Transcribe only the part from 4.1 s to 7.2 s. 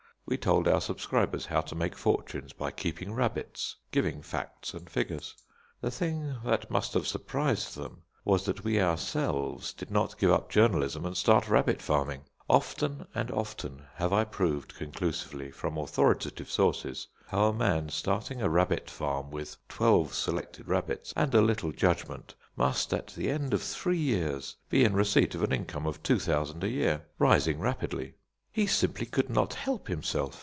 facts and figures. The thing that must have